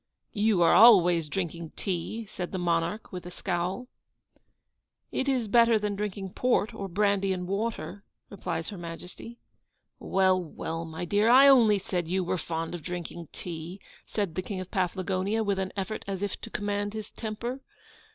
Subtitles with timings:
[0.33, 3.87] 'You are always drinking tea,' said the monarch, with a scowl.
[5.11, 9.37] 'It is better than drinking port or brandy and water;' replies Her Majesty.
[9.99, 14.41] 'Well, well, my dear, I only said you were fond of drinking tea,' said the
[14.41, 17.61] King of Paflagonia, with an effort as if to command his temper.